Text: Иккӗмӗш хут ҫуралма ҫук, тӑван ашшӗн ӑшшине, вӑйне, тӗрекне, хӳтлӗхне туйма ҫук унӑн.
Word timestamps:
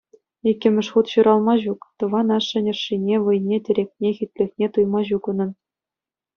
Иккӗмӗш 0.51 0.87
хут 0.95 1.07
ҫуралма 1.11 1.55
ҫук, 1.65 1.81
тӑван 2.05 2.27
ашшӗн 2.37 2.65
ӑшшине, 2.73 3.15
вӑйне, 3.27 3.57
тӗрекне, 3.69 4.09
хӳтлӗхне 4.23 4.67
туйма 4.77 5.01
ҫук 5.15 5.25
унӑн. 5.33 5.51